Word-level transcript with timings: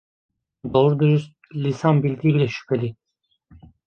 Doğru 0.73 0.99
dürüst 0.99 1.31
lisan 1.55 2.03
bildiği 2.03 2.33
bile 2.35 2.47
şüpheli! 2.47 2.95